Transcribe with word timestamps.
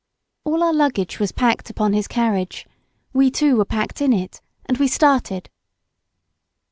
All 0.45 0.63
our 0.63 0.73
luggage 0.73 1.19
was 1.19 1.31
packed 1.31 1.69
upon 1.69 1.93
his 1.93 2.07
carriage; 2.07 2.65
we, 3.13 3.29
too 3.29 3.55
were 3.55 3.65
packed 3.65 4.01
in 4.01 4.13
it, 4.13 4.41
and 4.65 4.79
we 4.79 4.87
started. 4.87 5.47